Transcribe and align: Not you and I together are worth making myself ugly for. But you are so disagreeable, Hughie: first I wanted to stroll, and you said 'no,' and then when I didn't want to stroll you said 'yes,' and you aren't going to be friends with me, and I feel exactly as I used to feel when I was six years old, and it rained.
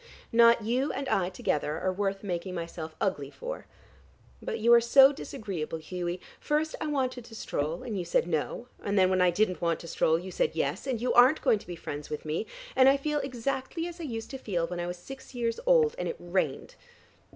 Not 0.31 0.63
you 0.63 0.91
and 0.91 1.07
I 1.09 1.29
together 1.29 1.79
are 1.79 1.93
worth 1.93 2.23
making 2.23 2.55
myself 2.55 2.95
ugly 2.99 3.29
for. 3.29 3.67
But 4.41 4.57
you 4.57 4.73
are 4.73 4.81
so 4.81 5.11
disagreeable, 5.11 5.77
Hughie: 5.77 6.19
first 6.39 6.73
I 6.81 6.87
wanted 6.87 7.23
to 7.25 7.35
stroll, 7.35 7.83
and 7.83 7.95
you 7.95 8.03
said 8.03 8.25
'no,' 8.27 8.67
and 8.83 8.97
then 8.97 9.11
when 9.11 9.21
I 9.21 9.29
didn't 9.29 9.61
want 9.61 9.79
to 9.81 9.87
stroll 9.87 10.17
you 10.17 10.31
said 10.31 10.55
'yes,' 10.55 10.87
and 10.87 10.99
you 10.99 11.13
aren't 11.13 11.43
going 11.43 11.59
to 11.59 11.67
be 11.67 11.75
friends 11.75 12.09
with 12.09 12.25
me, 12.25 12.47
and 12.75 12.89
I 12.89 12.97
feel 12.97 13.19
exactly 13.19 13.85
as 13.85 13.99
I 14.01 14.05
used 14.05 14.31
to 14.31 14.39
feel 14.39 14.65
when 14.65 14.79
I 14.79 14.87
was 14.87 14.97
six 14.97 15.35
years 15.35 15.59
old, 15.67 15.93
and 15.99 16.07
it 16.07 16.15
rained. 16.17 16.73